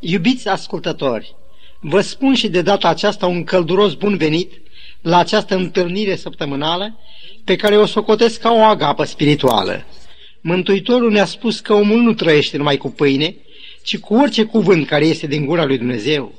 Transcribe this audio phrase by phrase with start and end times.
[0.00, 1.34] Iubiți ascultători,
[1.80, 4.52] vă spun și de data aceasta un călduros bun venit
[5.00, 6.98] la această întâlnire săptămânală
[7.44, 9.84] pe care o socotesc ca o agapă spirituală.
[10.40, 13.36] Mântuitorul ne-a spus că omul nu trăiește numai cu pâine,
[13.82, 16.32] ci cu orice cuvânt care este din gura lui Dumnezeu.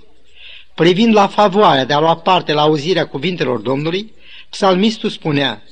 [0.75, 4.11] Privind la favoarea de a lua parte la auzirea cuvintelor Domnului,
[4.49, 5.63] psalmistul spunea,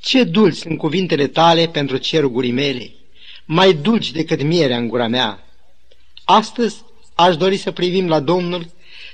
[0.00, 2.90] Ce dulci sunt cuvintele tale pentru cerul gurii mele,
[3.44, 5.42] mai dulci decât mierea în gura mea.
[6.24, 6.76] Astăzi
[7.20, 8.66] aș dori să privim la Domnul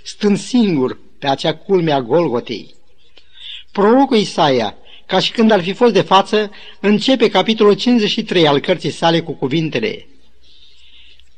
[0.02, 2.74] stând singur pe acea culme a Golgotei.
[3.72, 4.76] Prorocul Isaia,
[5.06, 6.50] ca și când ar fi fost de față,
[6.80, 10.06] începe capitolul 53 al cărții sale cu cuvintele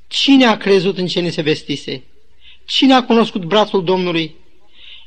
[0.08, 2.02] Cine a crezut în ce ne se vestise?
[2.64, 4.34] Cine a cunoscut brațul Domnului?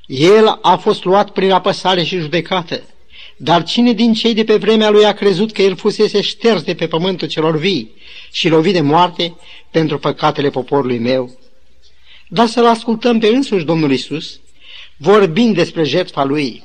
[0.07, 2.83] El a fost luat prin apăsare și judecată.
[3.37, 6.75] Dar cine din cei de pe vremea lui a crezut că el fusese șters de
[6.75, 7.91] pe pământul celor vii
[8.31, 9.35] și lovit de moarte
[9.71, 11.37] pentru păcatele poporului meu?
[12.31, 14.39] Dar să-L ascultăm pe însuși Domnul Isus,
[14.97, 16.63] vorbind despre jertfa Lui.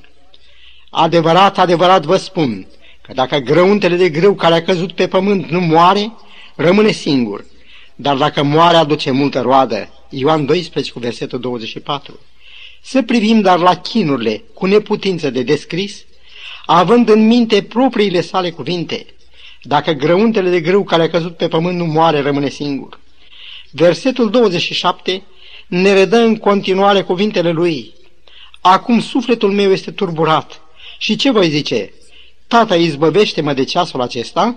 [0.90, 2.66] Adevărat, adevărat vă spun,
[3.02, 6.12] că dacă grăuntele de grâu care a căzut pe pământ nu moare,
[6.54, 7.44] rămâne singur.
[7.94, 9.88] Dar dacă moare, aduce multă roadă.
[10.08, 12.18] Ioan 12 cu versetul 24.
[12.82, 16.04] Să privim dar la chinurile cu neputință de descris,
[16.66, 19.06] având în minte propriile sale cuvinte.
[19.62, 23.00] Dacă grăuntele de grâu care a căzut pe pământ nu moare, rămâne singur.
[23.70, 25.22] Versetul 27
[25.66, 27.92] ne redă în continuare cuvintele lui.
[28.60, 30.60] Acum sufletul meu este turburat.
[30.98, 31.92] Și ce voi zice?
[32.46, 34.56] Tata, izbăvește-mă de ceasul acesta?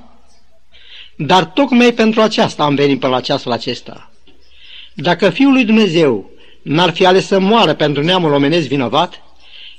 [1.15, 4.11] Dar tocmai pentru aceasta am venit pe la ceasul acesta.
[4.93, 6.29] Dacă Fiul lui Dumnezeu
[6.61, 9.21] n-ar fi ales să moară pentru neamul omenesc vinovat,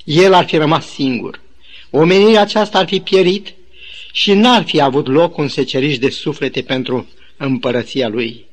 [0.04, 1.40] el ar fi rămas singur.
[1.90, 3.54] Omenirea aceasta ar fi pierit
[4.12, 8.46] și n-ar fi avut loc un seceriș de suflete pentru împărăția lui.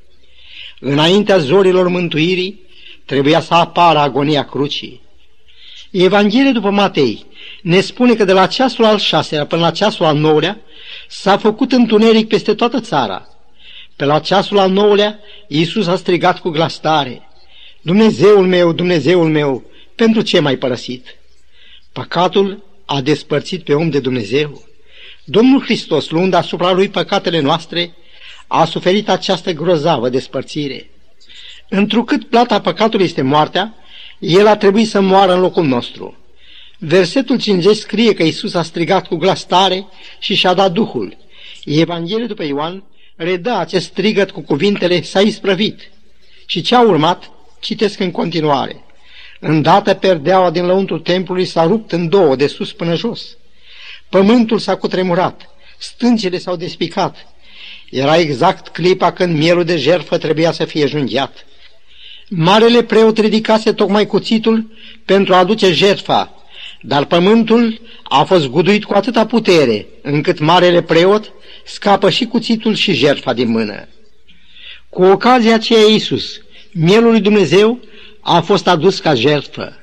[0.80, 2.60] Înaintea zorilor mântuirii
[3.06, 5.00] trebuia să apară agonia crucii.
[5.90, 7.26] Evanghelia după Matei
[7.62, 10.60] ne spune că de la ceasul al șaselea până la ceasul al nouălea
[11.08, 13.28] s-a făcut întuneric peste toată țara.
[13.96, 15.18] Pe la ceasul al nouălea,
[15.48, 17.28] Iisus a strigat cu glas tare,
[17.80, 19.64] Dumnezeul meu, Dumnezeul meu,
[19.94, 21.16] pentru ce m-ai părăsit?
[21.92, 24.64] Păcatul a despărțit pe om de Dumnezeu.
[25.24, 27.94] Domnul Hristos, luând asupra lui păcatele noastre,
[28.46, 30.90] a suferit această grozavă despărțire.
[31.68, 33.74] Întrucât plata păcatului este moartea,
[34.18, 36.16] el a trebuit să moară în locul nostru.
[36.78, 39.86] Versetul 50 scrie că Isus a strigat cu glas tare
[40.18, 41.16] și și-a dat Duhul.
[41.64, 42.82] Evanghelia după Ioan
[43.16, 45.90] redă acest strigăt cu cuvintele s-a isprăvit.
[46.46, 47.30] Și ce a urmat?
[47.60, 48.84] Citesc în continuare.
[49.40, 53.36] Îndată perdeaua din lăuntul templului s-a rupt în două, de sus până jos.
[54.08, 55.48] Pământul s-a cutremurat,
[55.78, 57.26] stâncile s-au despicat.
[57.90, 61.46] Era exact clipa când mielul de jertfă trebuia să fie junghiat.
[62.28, 64.70] Marele preot ridicase tocmai cuțitul
[65.04, 66.34] pentru a aduce jertfa,
[66.80, 71.32] dar pământul a fost guduit cu atâta putere, încât marele preot
[71.64, 73.88] scapă și cuțitul și jertfa din mână.
[74.88, 76.40] Cu ocazia aceea Iisus,
[76.72, 77.80] mielul lui Dumnezeu,
[78.20, 79.76] a fost adus ca jertfă.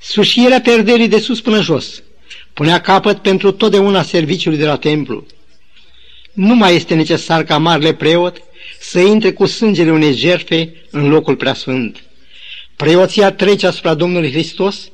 [0.00, 2.02] Sușirea perderii de sus până jos
[2.58, 5.26] punea capăt pentru totdeauna serviciului de la templu.
[6.32, 8.42] Nu mai este necesar ca marele preot
[8.80, 12.02] să intre cu sângele unei jertfe în locul preasfânt.
[12.76, 14.90] Preoția trece asupra Domnului Hristos,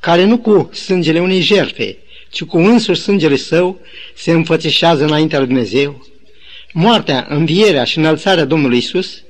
[0.00, 1.98] care nu cu sângele unei jertfe,
[2.30, 3.80] ci cu însuși sângele său
[4.14, 6.06] se înfățișează înaintea lui Dumnezeu.
[6.72, 9.22] Moartea, învierea și înălțarea Domnului Isus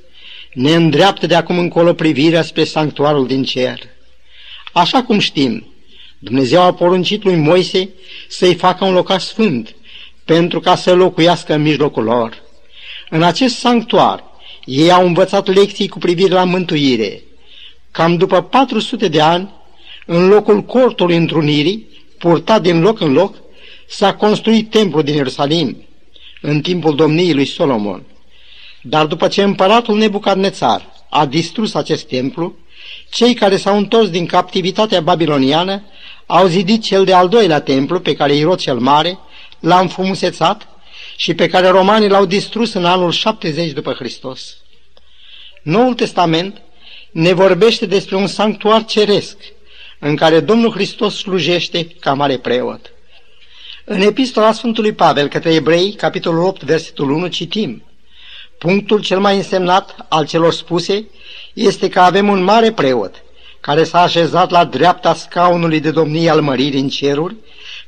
[0.53, 3.79] ne îndreaptă de acum încolo privirea spre sanctuarul din cer.
[4.73, 5.73] Așa cum știm,
[6.19, 7.89] Dumnezeu a poruncit lui Moise
[8.27, 9.75] să-i facă un locaș sfânt,
[10.25, 12.42] pentru ca să locuiască în mijlocul lor.
[13.15, 14.23] În acest sanctuar,
[14.65, 17.23] ei au învățat lecții cu privire la mântuire.
[17.91, 19.49] Cam după 400 de ani,
[20.05, 21.87] în locul cortului întrunirii,
[22.17, 23.35] purtat din loc în loc,
[23.87, 25.85] s-a construit templul din Ierusalim,
[26.41, 28.03] în timpul domniei lui Solomon.
[28.81, 32.55] Dar după ce împăratul Nebucadnețar a distrus acest templu,
[33.11, 35.83] cei care s-au întors din captivitatea babiloniană
[36.25, 39.19] au zidit cel de-al doilea templu pe care Irod cel Mare
[39.59, 40.67] l-a înfumusețat
[41.23, 44.57] și pe care romanii l-au distrus în anul 70 după Hristos.
[45.61, 46.61] Noul Testament
[47.11, 49.37] ne vorbește despre un sanctuar ceresc
[49.99, 52.93] în care Domnul Hristos slujește ca mare preot.
[53.85, 57.83] În epistola Sfântului Pavel către evrei, capitolul 8, versetul 1, citim
[58.57, 61.07] Punctul cel mai însemnat al celor spuse
[61.53, 63.23] este că avem un mare preot
[63.59, 67.35] care s-a așezat la dreapta scaunului de domnie al măririi în ceruri,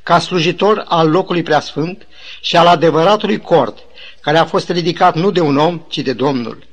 [0.02, 2.06] ca slujitor al locului preasfânt
[2.40, 3.78] și al adevăratului cort,
[4.20, 6.66] care a fost ridicat nu de un om, ci de Domnul.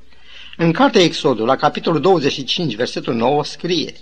[0.57, 3.93] În cartea Exodul, la capitolul 25, versetul 9, scrie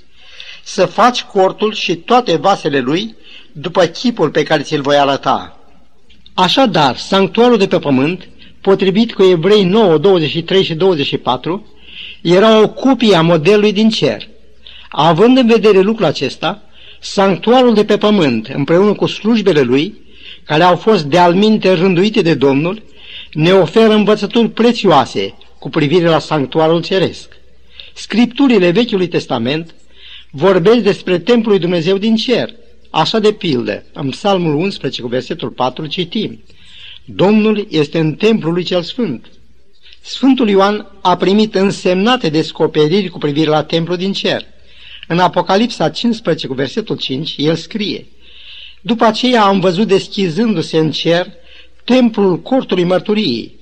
[0.64, 3.16] Să faci cortul și toate vasele lui
[3.52, 5.60] după chipul pe care ți-l voi arăta.
[6.34, 8.28] Așadar, sanctuarul de pe pământ,
[8.62, 11.68] potrivit cu Evrei 9, 23 și 24,
[12.22, 14.28] era o copie a modelului din cer.
[14.90, 16.62] Având în vedere lucrul acesta,
[17.00, 20.02] sanctuarul de pe pământ, împreună cu slujbele lui,
[20.46, 22.84] care au fost de alminte rânduite de Domnul,
[23.34, 27.30] ne oferă învățături prețioase cu privire la sanctuarul ceresc.
[27.94, 29.76] Scripturile Vechiului Testament
[30.32, 32.54] vorbesc despre templul lui Dumnezeu din cer.
[32.90, 36.44] Așa de pildă, în Psalmul 11 cu versetul 4 citim,
[37.06, 39.26] Domnul este în templul lui cel sfânt.
[40.02, 44.46] Sfântul Ioan a primit însemnate descoperiri cu privire la templul din cer.
[45.08, 48.08] În Apocalipsa 15 cu versetul 5, el scrie,
[48.82, 51.28] După aceea am văzut deschizându-se în cer
[51.84, 53.60] templul cortului mărturiei.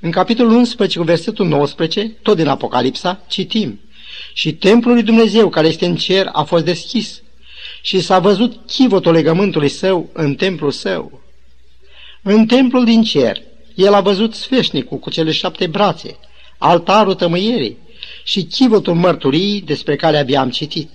[0.00, 3.80] În capitolul 11 cu versetul 19, tot din Apocalipsa, citim,
[4.32, 7.22] Și templul lui Dumnezeu care este în cer a fost deschis
[7.82, 11.22] și s-a văzut chivotul legământului său în templul său.
[12.22, 13.42] În templul din cer,
[13.74, 16.18] el a văzut sfeșnicul cu cele șapte brațe,
[16.58, 17.78] altarul tămâierii
[18.24, 20.90] și chivotul mărturii despre care abia am citit.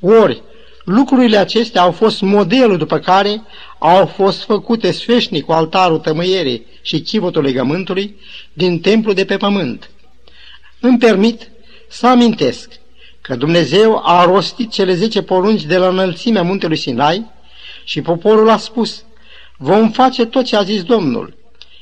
[0.00, 0.42] Ori,
[0.86, 3.42] lucrurile acestea au fost modelul după care
[3.78, 8.16] au fost făcute sfeșnicul, altarul tămâierii și chivotul legământului
[8.52, 9.90] din templul de pe pământ.
[10.80, 11.50] Îmi permit
[11.88, 12.72] să amintesc
[13.20, 17.26] că Dumnezeu a rostit cele zece porunci de la înălțimea muntelui Sinai
[17.84, 19.04] și poporul a spus,
[19.56, 21.36] vom face tot ce a zis Domnul.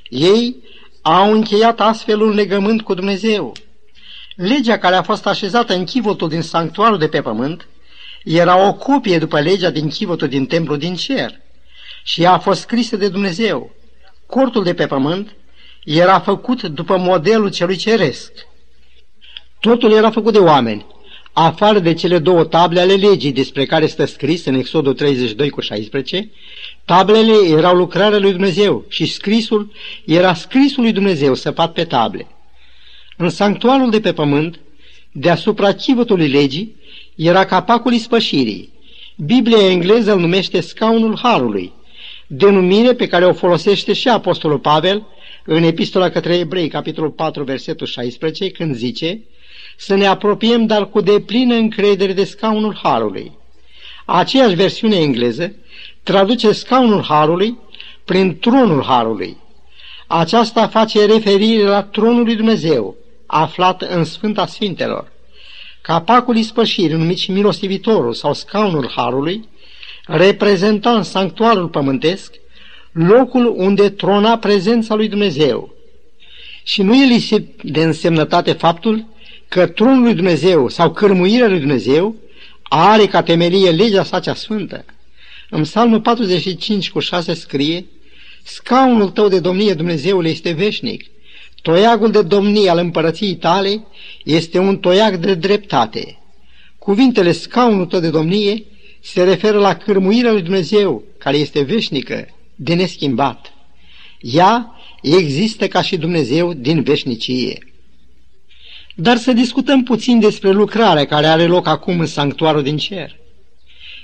[0.09, 0.57] Ei
[1.03, 3.53] au încheiat astfel un legământ cu Dumnezeu.
[4.37, 7.67] Legea care a fost așezată în chivotul din sanctuarul de pe pământ
[8.25, 11.41] era o copie după legea din chivotul din templu din cer
[12.03, 13.71] și ea a fost scrisă de Dumnezeu.
[14.27, 15.37] Cortul de pe pământ
[15.85, 18.33] era făcut după modelul celui ceresc.
[19.61, 20.87] Totul era făcut de oameni,
[21.33, 25.61] afară de cele două table ale legii despre care stă scris în Exodul 32 cu
[25.61, 26.31] 16,
[26.85, 29.73] tablele erau lucrarea lui Dumnezeu și scrisul
[30.05, 32.27] era scrisul lui Dumnezeu săpat pe table.
[33.17, 34.61] În sanctuarul de pe pământ,
[35.13, 36.77] deasupra chivotului legii,
[37.15, 38.73] era capacul ispășirii.
[39.17, 41.73] Biblia engleză îl numește scaunul harului,
[42.27, 45.07] denumire pe care o folosește și Apostolul Pavel
[45.45, 49.21] în Epistola către Ebrei, capitolul 4, versetul 16, când zice
[49.77, 53.33] să ne apropiem, dar cu deplină încredere de scaunul Harului.
[54.05, 55.55] Aceeași versiune engleză
[56.03, 57.59] traduce scaunul Harului
[58.05, 59.37] prin tronul Harului.
[60.07, 62.97] Aceasta face referire la tronul lui Dumnezeu,
[63.27, 65.13] aflat în Sfânta Sfintelor.
[65.87, 69.49] Capacul ispășirii, numit și milostivitorul sau scaunul Harului,
[70.07, 72.35] reprezenta în sanctuarul pământesc
[72.93, 75.75] locul unde trona prezența lui Dumnezeu.
[76.63, 79.07] Și nu e lipsit de însemnătate faptul
[79.49, 82.15] că tronul lui Dumnezeu sau cărmuirea lui Dumnezeu
[82.63, 84.85] are ca temelie legea sa cea sfântă.
[85.51, 87.87] În psalmul 45 cu 6 scrie,
[88.43, 91.11] Scaunul tău de domnie Dumnezeule este veșnic,
[91.65, 93.87] toiagul de domnie al împărăției tale
[94.25, 96.19] este un toiag de dreptate.
[96.79, 98.65] Cuvintele scaunul tău de domnie
[99.01, 103.53] se referă la cârmuirea lui Dumnezeu, care este veșnică, de neschimbat.
[104.21, 107.59] Ea există ca și Dumnezeu din veșnicie.
[108.95, 113.17] Dar să discutăm puțin despre lucrarea care are loc acum în sanctuarul din cer.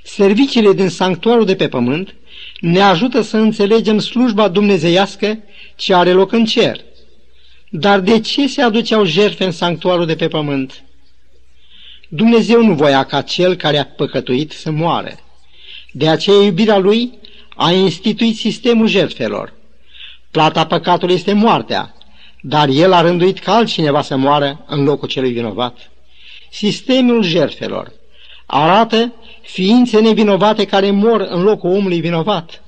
[0.02, 2.14] Serviciile din sanctuarul de pe pământ
[2.61, 5.38] ne ajută să înțelegem slujba dumnezeiască
[5.76, 6.88] ce are loc în cer.
[7.72, 10.82] Dar de ce se aduceau jertfe în sanctuarul de pe pământ?
[12.08, 15.18] Dumnezeu nu voia ca cel care a păcătuit să moară.
[15.92, 17.18] De aceea iubirea lui
[17.56, 19.52] a instituit sistemul jertfelor.
[20.30, 21.94] Plata păcatului este moartea,
[22.40, 25.90] dar el a rânduit ca altcineva să moară în locul celui vinovat.
[26.50, 27.92] Sistemul jertfelor
[28.46, 29.12] arată
[29.42, 32.62] ființe nevinovate care mor în locul omului vinovat.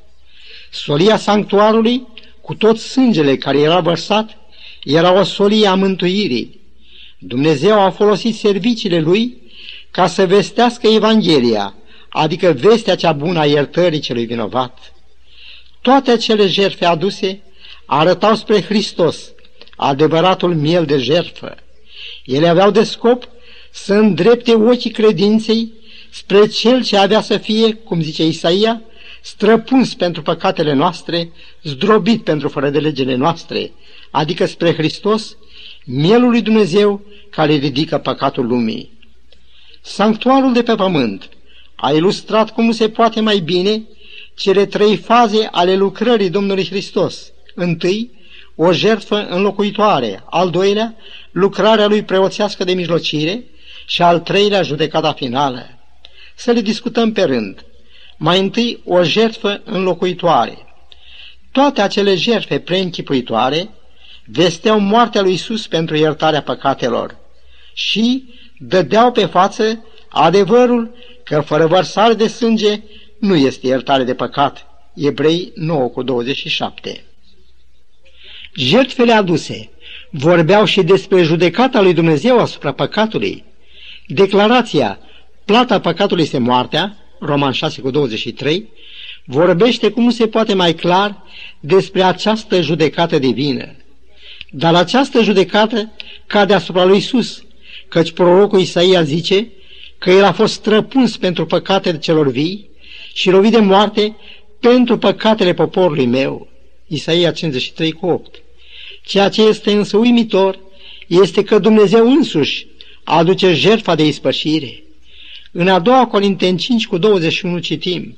[0.70, 2.06] Solia sanctuarului,
[2.40, 4.36] cu tot sângele care era vărsat,
[4.84, 6.60] era o solie a mântuirii.
[7.18, 9.36] Dumnezeu a folosit serviciile lui
[9.90, 11.74] ca să vestească Evanghelia,
[12.08, 14.92] adică vestea cea bună a iertării celui vinovat.
[15.80, 17.42] Toate acele jertfe aduse
[17.84, 19.32] arătau spre Hristos,
[19.76, 21.56] adevăratul miel de jertfă.
[22.24, 23.28] Ele aveau de scop
[23.70, 25.72] să îndrepte ochii credinței
[26.10, 28.82] spre Cel ce avea să fie, cum zice Isaia,
[29.20, 33.72] străpuns pentru păcatele noastre, zdrobit pentru fără de legele noastre,
[34.12, 35.36] adică spre Hristos,
[35.84, 37.00] mielul lui Dumnezeu
[37.30, 38.90] care ridică păcatul lumii.
[39.80, 41.28] Sanctuarul de pe pământ
[41.74, 43.82] a ilustrat cum se poate mai bine
[44.34, 47.32] cele trei faze ale lucrării Domnului Hristos.
[47.54, 48.10] Întâi,
[48.54, 50.94] o jertfă înlocuitoare, al doilea,
[51.30, 53.44] lucrarea lui preoțească de mijlocire
[53.86, 55.66] și al treilea judecata finală.
[56.34, 57.64] Să le discutăm pe rând.
[58.16, 60.58] Mai întâi o jertfă înlocuitoare.
[61.52, 63.70] Toate acele jertfe preînchipuitoare
[64.24, 67.16] vesteau moartea lui Isus pentru iertarea păcatelor
[67.74, 68.24] și
[68.58, 72.82] dădeau pe față adevărul că fără vărsare de sânge
[73.18, 74.66] nu este iertare de păcat.
[74.94, 77.04] Ebrei 9 cu 27
[78.54, 79.70] Jertfele aduse
[80.10, 83.44] vorbeau și despre judecata lui Dumnezeu asupra păcatului.
[84.06, 84.98] Declarația
[85.44, 88.68] plata păcatului este moartea, Roman 6 cu 23,
[89.24, 91.22] vorbește cum nu se poate mai clar
[91.60, 93.74] despre această judecată divină.
[94.54, 95.92] Dar această judecată
[96.26, 97.44] cade asupra lui Isus,
[97.88, 99.48] căci prorocul Isaia zice
[99.98, 102.70] că el a fost străpuns pentru păcatele celor vii
[103.12, 104.16] și lovit de moarte
[104.60, 106.48] pentru păcatele poporului meu.
[106.86, 108.42] Isaia 53 cu 8.
[109.04, 110.58] Ceea ce este însă uimitor
[111.06, 112.66] este că Dumnezeu însuși
[113.04, 114.82] aduce jertfa de ispășire.
[115.52, 118.16] În a doua Corinteni 5 cu 21 citim,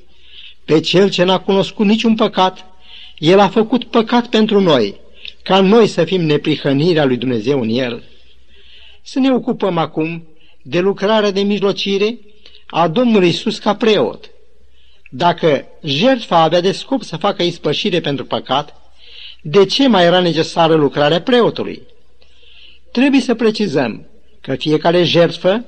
[0.65, 2.67] Pe cel ce n-a cunoscut niciun păcat,
[3.19, 5.03] el a făcut păcat pentru noi,
[5.45, 8.03] ca noi să fim neprihănirea lui Dumnezeu în el.
[9.03, 10.29] Să ne ocupăm acum
[10.63, 12.19] de lucrarea de mijlocire
[12.67, 14.31] a Domnului Isus ca preot.
[15.11, 18.77] Dacă jertfa avea de scop să facă ispășire pentru păcat,
[19.43, 21.83] de ce mai era necesară lucrarea preotului?
[22.93, 24.07] Trebuie să precizăm
[24.41, 25.65] că fiecare jertfă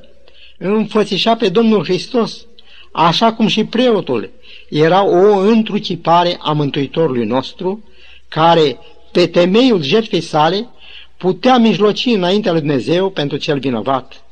[0.59, 2.47] înfățișa pe Domnul Hristos,
[2.93, 4.31] așa cum și preotul
[4.69, 7.85] era o întrucipare a Mântuitorului nostru,
[8.29, 8.79] care,
[9.17, 10.69] pe temeiul jertfei sale,
[11.17, 14.25] putea mijloci înaintea lui Dumnezeu pentru cel vinovat.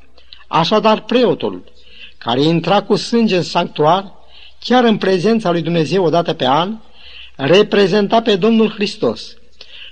[0.46, 1.64] Așadar, preotul,
[2.18, 4.12] care intra cu sânge în sanctuar,
[4.60, 6.76] chiar în prezența lui Dumnezeu odată pe an,
[7.36, 9.36] reprezenta pe Domnul Hristos.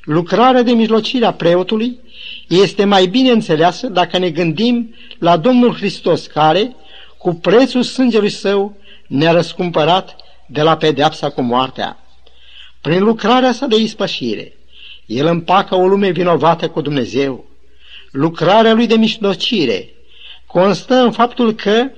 [0.04, 1.98] Lucrarea de mijlocire a preotului
[2.48, 6.76] este mai bine înțeleasă dacă ne gândim la Domnul Hristos care,
[7.18, 11.96] cu prețul sângelui său, ne-a răscumpărat de la pedeapsa cu moartea.
[12.80, 14.52] Prin lucrarea sa de ispășire,
[15.06, 17.44] el împacă o lume vinovată cu Dumnezeu.
[18.10, 19.88] Lucrarea lui de mijlocire
[20.46, 21.90] constă în faptul că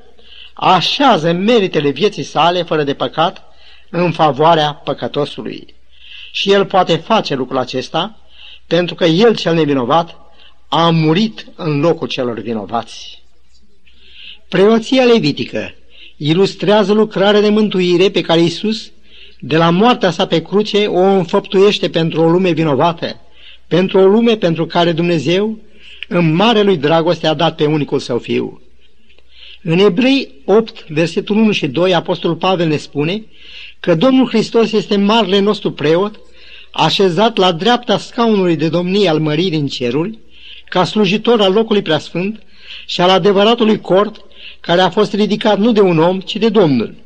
[0.54, 3.42] așează meritele vieții sale fără de păcat
[3.90, 5.74] în favoarea păcătosului.
[6.32, 8.18] Și el poate face lucrul acesta
[8.66, 10.16] pentru că el cel nevinovat
[10.68, 13.22] a murit în locul celor vinovați.
[14.48, 15.74] Preoția levitică
[16.16, 18.90] ilustrează lucrarea de mântuire pe care Isus,
[19.46, 23.20] de la moartea sa pe cruce, o înfăptuiește pentru o lume vinovată,
[23.66, 25.58] pentru o lume pentru care Dumnezeu,
[26.08, 28.60] în mare lui dragoste, a dat pe unicul său fiu.
[29.62, 33.24] În Ebrei 8, versetul 1 și 2, Apostolul Pavel ne spune
[33.80, 36.20] că Domnul Hristos este marele nostru preot,
[36.70, 40.18] așezat la dreapta scaunului de domnie al măririi în ceruri,
[40.68, 42.42] ca slujitor al locului preasfânt
[42.86, 44.24] și al adevăratului cort,
[44.60, 47.02] care a fost ridicat nu de un om, ci de Domnul.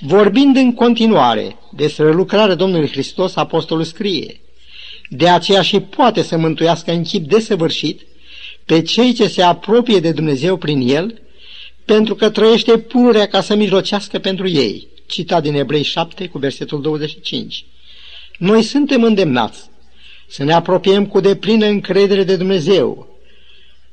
[0.00, 4.40] Vorbind în continuare despre lucrarea Domnului Hristos, apostolul scrie,
[5.08, 8.00] de aceea și poate să mântuiască în chip desăvârșit
[8.64, 11.22] pe cei ce se apropie de Dumnezeu prin El,
[11.84, 14.86] pentru că trăiește pururea ca să mijlocească pentru ei.
[15.06, 17.64] Citat din Ebrei 7 cu versetul 25.
[18.38, 19.60] Noi suntem îndemnați
[20.26, 23.08] să ne apropiem cu deplină încredere de Dumnezeu,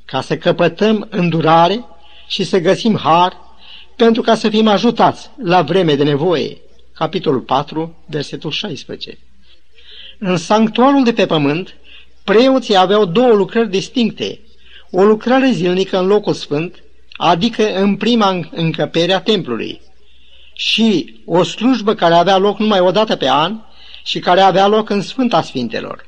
[0.04, 1.84] ca să căpătăm îndurare
[2.28, 3.36] și să găsim har
[3.96, 6.56] pentru ca să fim ajutați la vreme de nevoie.
[6.94, 9.18] Capitolul 4, versetul 16.
[10.18, 11.74] În sanctuarul de pe pământ,
[12.24, 14.40] preoții aveau două lucrări distincte.
[14.90, 16.82] O lucrare zilnică în locul sfânt,
[17.12, 19.80] adică în prima încăpere a templului,
[20.54, 23.60] și o slujbă care avea loc numai o dată pe an
[24.04, 26.06] și care avea loc în Sfânta Sfintelor.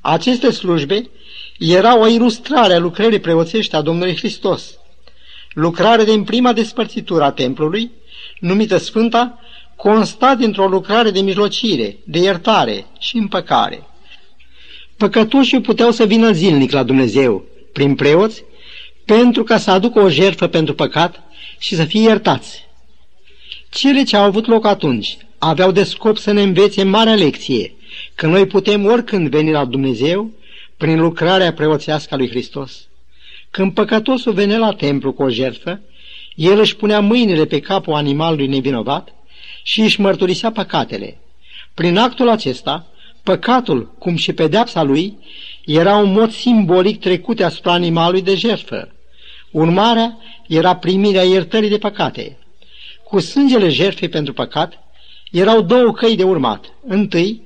[0.00, 1.10] Aceste slujbe
[1.58, 4.78] erau o ilustrare a lucrării preoțești a Domnului Hristos.
[5.52, 7.90] Lucrarea din prima despărțitură a templului,
[8.38, 9.38] numită Sfânta,
[9.76, 13.86] consta dintr-o lucrare de mijlocire, de iertare și împăcare.
[14.96, 18.44] Păcătoșii puteau să vină zilnic la Dumnezeu, prin preoți,
[19.04, 21.22] pentru ca să aducă o jertfă pentru păcat
[21.58, 22.64] și să fie iertați.
[23.70, 27.74] Cele ce au avut loc atunci aveau de scop să ne învețe marea lecție,
[28.14, 30.30] că noi putem oricând veni la Dumnezeu
[30.76, 32.86] prin lucrarea preoțească a lui Hristos.
[33.52, 35.80] Când păcătosul venea la templu cu o jertfă,
[36.34, 39.14] el își punea mâinile pe capul animalului nevinovat
[39.62, 41.20] și își mărturisea păcatele.
[41.74, 42.86] Prin actul acesta,
[43.22, 45.18] păcatul, cum și pedeapsa lui,
[45.64, 48.88] era un mod simbolic trecut asupra animalului de jertfă.
[49.50, 50.18] Urmarea
[50.48, 52.38] era primirea iertării de păcate.
[53.04, 54.78] Cu sângele jertfei pentru păcat,
[55.30, 56.64] erau două căi de urmat.
[56.86, 57.42] Întâi,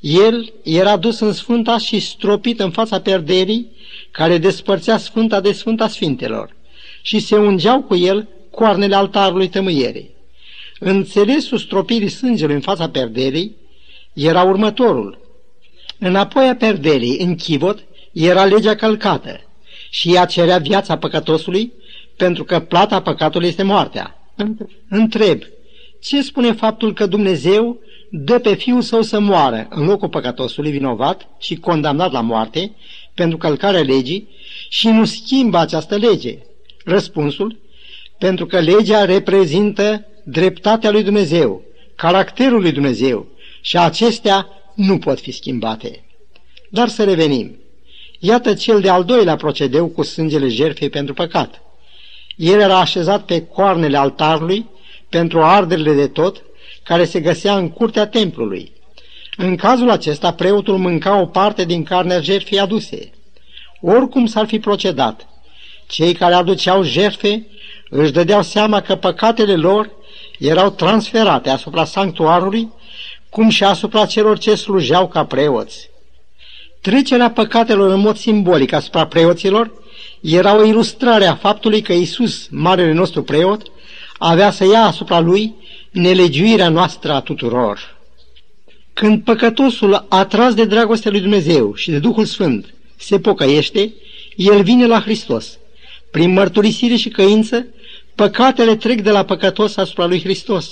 [0.00, 3.72] el era dus în sfânta și stropit în fața perderii
[4.14, 6.56] care despărțea Sfânta de Sfânta Sfintelor
[7.02, 10.10] și se ungeau cu el coarnele altarului tămâierii.
[10.78, 13.56] Înțelesul stropirii sângelui în fața perderii
[14.12, 15.18] era următorul.
[15.98, 19.40] Înapoi a perderii, în chivot, era legea călcată
[19.90, 21.72] și ea cerea viața păcătosului
[22.16, 24.32] pentru că plata păcatului este moartea.
[24.88, 25.42] Întreb,
[26.02, 27.78] ce spune faptul că Dumnezeu
[28.16, 32.72] dă pe Fiul Său să moară în locul păcătosului vinovat și condamnat la moarte
[33.14, 34.28] pentru călcarea legii
[34.68, 36.38] și nu schimbă această lege?
[36.84, 37.58] Răspunsul,
[38.18, 41.62] pentru că legea reprezintă dreptatea lui Dumnezeu,
[41.94, 43.26] caracterul lui Dumnezeu
[43.60, 46.04] și acestea nu pot fi schimbate.
[46.70, 47.58] Dar să revenim.
[48.18, 51.62] Iată cel de-al doilea procedeu cu sângele jertfei pentru păcat.
[52.36, 54.66] El era așezat pe coarnele altarului
[55.08, 56.42] pentru arderile de tot,
[56.84, 58.72] care se găsea în curtea templului.
[59.36, 63.10] În cazul acesta, preotul mânca o parte din carnea jertfei aduse.
[63.80, 65.26] Oricum s-ar fi procedat,
[65.86, 67.46] cei care aduceau jertfe
[67.90, 69.90] își dădeau seama că păcatele lor
[70.38, 72.72] erau transferate asupra sanctuarului,
[73.28, 75.90] cum și asupra celor ce slujeau ca preoți.
[76.80, 79.72] Trecerea păcatelor în mod simbolic asupra preoților
[80.20, 83.62] era o ilustrare a faptului că Isus, marele nostru preot,
[84.18, 85.54] avea să ia asupra lui
[85.94, 87.96] nelegiuirea noastră a tuturor.
[88.92, 93.92] Când păcătosul, atras de dragostea lui Dumnezeu și de Duhul Sfânt, se pocăiește,
[94.36, 95.58] el vine la Hristos.
[96.10, 97.66] Prin mărturisire și căință,
[98.14, 100.70] păcatele trec de la păcătos asupra lui Hristos.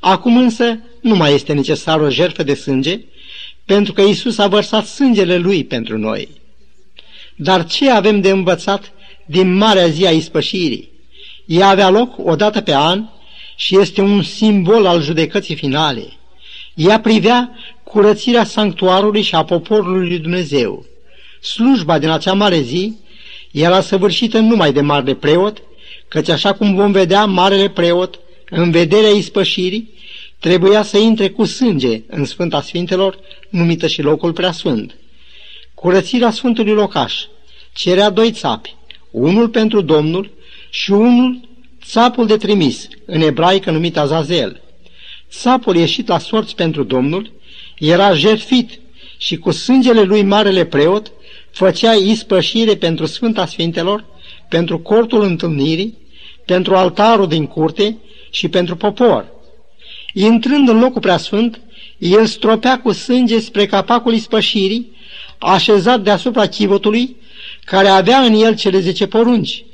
[0.00, 3.00] Acum însă nu mai este necesar o jertfă de sânge,
[3.64, 6.28] pentru că Isus a vărsat sângele Lui pentru noi.
[7.36, 8.92] Dar ce avem de învățat
[9.26, 10.90] din marea zi a ispășirii?
[11.46, 13.04] Ea avea loc o dată pe an
[13.56, 16.12] și este un simbol al judecății finale.
[16.74, 20.84] Ea privea curățirea sanctuarului și a poporului lui Dumnezeu.
[21.40, 22.94] Slujba din acea mare zi
[23.50, 25.62] era săvârșită numai de marele preot,
[26.08, 28.18] căci așa cum vom vedea, marele preot,
[28.50, 29.92] în vederea ispășirii,
[30.38, 34.94] trebuia să intre cu sânge în Sfânta Sfintelor, numită și locul preasfânt.
[35.74, 37.14] Curățirea Sfântului Locaș
[37.72, 38.74] cerea doi țapi,
[39.10, 40.30] unul pentru Domnul
[40.70, 41.40] și unul
[41.84, 44.60] țapul de trimis, în ebraică numit Azazel.
[45.30, 47.32] Țapul ieșit la sorți pentru Domnul
[47.78, 48.80] era jertfit
[49.18, 51.12] și cu sângele lui marele preot
[51.50, 54.04] făcea ispășire pentru Sfânta Sfintelor,
[54.48, 55.98] pentru cortul întâlnirii,
[56.44, 57.96] pentru altarul din curte
[58.30, 59.26] și pentru popor.
[60.12, 61.60] Intrând în locul preasfânt,
[61.98, 64.92] el stropea cu sânge spre capacul ispășirii,
[65.38, 67.16] așezat deasupra chivotului,
[67.64, 69.64] care avea în el cele zece porunci.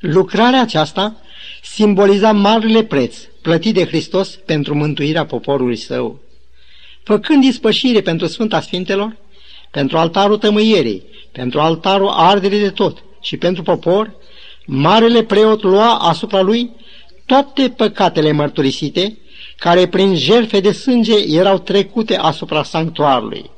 [0.00, 1.21] Lucrarea aceasta
[1.62, 6.20] simboliza marile preț plătit de Hristos pentru mântuirea poporului său.
[7.02, 9.16] Făcând ispășire pentru Sfânta Sfintelor,
[9.70, 14.14] pentru altarul tămâierii, pentru altarul arderii de tot și pentru popor,
[14.66, 16.70] marele preot lua asupra lui
[17.26, 19.18] toate păcatele mărturisite,
[19.56, 23.50] care prin jerfe de sânge erau trecute asupra sanctuarului.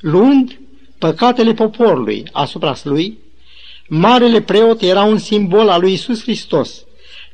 [0.00, 0.60] Luând
[0.98, 3.18] păcatele poporului asupra lui,
[3.88, 6.84] marele preot era un simbol al lui Isus Hristos,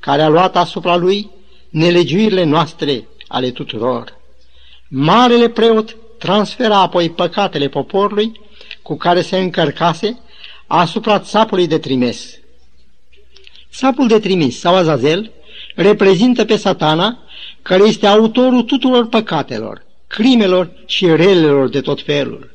[0.05, 1.31] care a luat asupra lui
[1.69, 4.17] nelegiuirile noastre ale tuturor.
[4.89, 8.41] Marele preot transfera apoi păcatele poporului
[8.83, 10.19] cu care se încărcase
[10.67, 12.39] asupra țapului de trimis.
[13.73, 15.31] Țapul de trimis sau azazel
[15.75, 17.19] reprezintă pe satana
[17.63, 22.51] care este autorul tuturor păcatelor, crimelor și relelor de tot felul.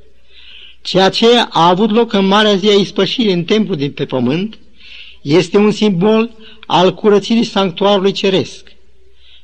[0.82, 4.58] Ceea ce a avut loc în Marea Zi a Ispășirii în templu din pe pământ
[5.22, 6.32] este un simbol
[6.66, 8.72] al curățirii sanctuarului ceresc.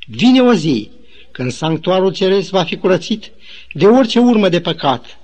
[0.07, 0.89] Vine o zi
[1.31, 3.31] când sanctuarul ceresc va fi curățit
[3.73, 5.19] de orice urmă de păcat.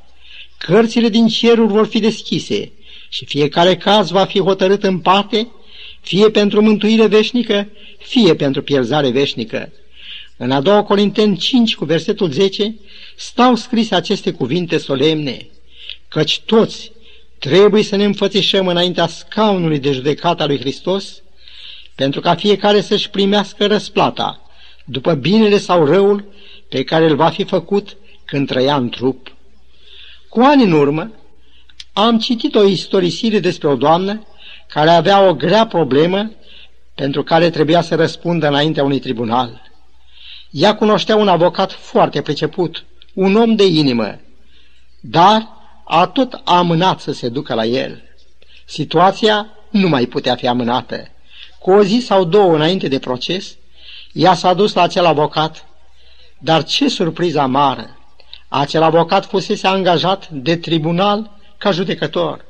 [0.57, 2.71] Cărțile din ceruri vor fi deschise
[3.09, 5.47] și fiecare caz va fi hotărât în parte,
[6.01, 9.71] fie pentru mântuire veșnică, fie pentru pierzare veșnică.
[10.37, 12.75] În a doua Corinteni 5 cu versetul 10
[13.15, 15.47] stau scrise aceste cuvinte solemne,
[16.07, 16.91] căci toți
[17.41, 21.21] trebuie să ne înfățișăm înaintea scaunului de judecată a lui Hristos,
[21.95, 24.41] pentru ca fiecare să-și primească răsplata,
[24.85, 26.25] după binele sau răul
[26.69, 29.35] pe care îl va fi făcut când trăia în trup.
[30.29, 31.11] Cu ani în urmă,
[31.93, 34.27] am citit o istorisire despre o doamnă
[34.67, 36.31] care avea o grea problemă
[36.95, 39.61] pentru care trebuia să răspundă înaintea unui tribunal.
[40.49, 44.19] Ea cunoștea un avocat foarte priceput, un om de inimă,
[44.99, 45.59] dar
[45.93, 48.01] a tot amânat să se ducă la el.
[48.65, 51.07] Situația nu mai putea fi amânată.
[51.59, 53.55] Cu o zi sau două înainte de proces,
[54.13, 55.65] ea s-a dus la acel avocat,
[56.39, 57.97] dar ce surpriză amară!
[58.47, 62.45] Acel avocat fusese angajat de tribunal ca judecător.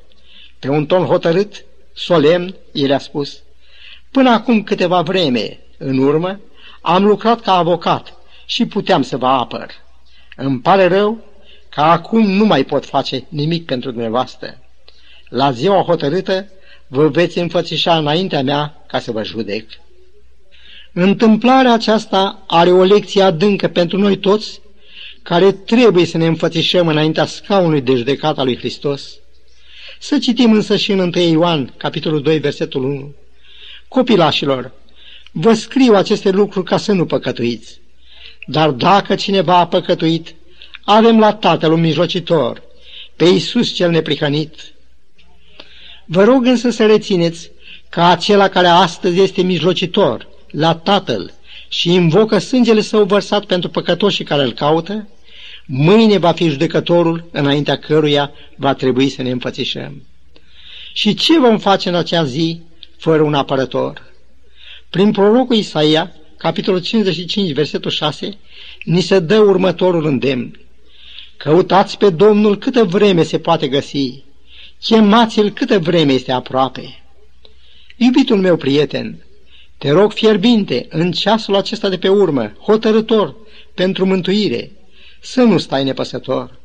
[0.59, 3.39] Pe un ton hotărât, solemn, el a spus,
[4.11, 6.39] Până acum câteva vreme în urmă,
[6.81, 8.13] am lucrat ca avocat
[8.45, 9.71] și puteam să vă apăr.
[10.35, 11.30] Îmi pare rău
[11.73, 14.59] că acum nu mai pot face nimic pentru dumneavoastră.
[15.29, 16.47] La ziua hotărâtă
[16.87, 19.65] vă veți înfățișa înaintea mea ca să vă judec.
[20.93, 24.61] Întâmplarea aceasta are o lecție adâncă pentru noi toți,
[25.21, 29.17] care trebuie să ne înfățișăm înaintea scaunului de judecată a lui Hristos.
[29.99, 33.15] Să citim însă și în 1 Ioan, capitolul 2, versetul 1.
[33.87, 34.71] Copilașilor,
[35.31, 37.79] vă scriu aceste lucruri ca să nu păcătuiți.
[38.45, 40.35] Dar dacă cineva a păcătuit,
[40.83, 42.61] avem la Tatăl un mijlocitor,
[43.15, 44.73] pe Iisus cel neprihănit.
[46.05, 47.51] Vă rog însă să rețineți
[47.89, 51.33] că acela care astăzi este mijlocitor la Tatăl
[51.67, 55.07] și invocă sângele său vărsat pentru păcătoșii care îl caută,
[55.65, 60.03] mâine va fi judecătorul înaintea căruia va trebui să ne înfățișăm.
[60.93, 62.61] Și ce vom face în acea zi
[62.97, 64.01] fără un apărător?
[64.89, 68.37] Prin prorocul Isaia, capitolul 55, versetul 6,
[68.83, 70.59] ni se dă următorul îndemn.
[71.43, 74.23] Căutați pe Domnul câtă vreme se poate găsi,
[74.79, 77.03] chemați-l câtă vreme este aproape.
[77.95, 79.25] Iubitul meu prieten,
[79.77, 83.35] te rog fierbinte, în ceasul acesta de pe urmă, hotărător,
[83.73, 84.71] pentru mântuire,
[85.21, 86.59] să nu stai nepăsător.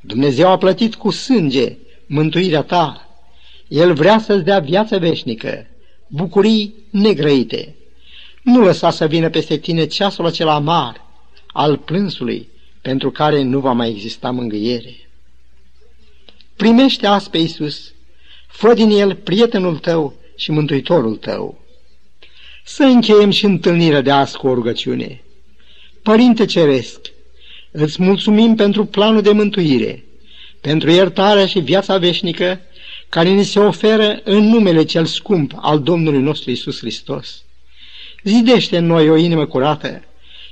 [0.00, 3.08] Dumnezeu a plătit cu sânge mântuirea ta.
[3.68, 5.66] El vrea să-ți dea viață veșnică,
[6.06, 7.74] bucurii negrăite.
[8.42, 11.04] Nu lăsa să vină peste tine ceasul acela amar
[11.46, 12.48] al plânsului,
[12.86, 15.08] pentru care nu va mai exista mângâiere.
[16.56, 17.92] Primește azi pe Iisus,
[18.48, 21.60] fă din el prietenul tău și mântuitorul tău.
[22.64, 25.22] Să încheiem și întâlnirea de azi cu o rugăciune.
[26.02, 27.00] Părinte Ceresc,
[27.70, 30.04] îți mulțumim pentru planul de mântuire,
[30.60, 32.60] pentru iertarea și viața veșnică
[33.08, 37.44] care ni se oferă în numele cel scump al Domnului nostru Isus Hristos.
[38.22, 40.02] Zidește în noi o inimă curată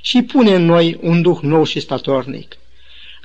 [0.05, 2.57] și pune în noi un duh nou și statornic.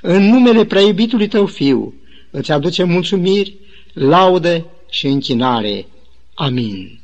[0.01, 1.93] În numele preiubitului tău Fiu
[2.31, 3.55] îți aduce mulțumiri,
[3.93, 5.85] laude și închinare.
[6.33, 7.00] Amin.